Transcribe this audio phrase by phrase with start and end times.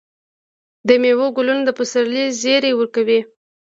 [0.87, 3.19] د میوو ګلونه د پسرلي زیری ورکوي.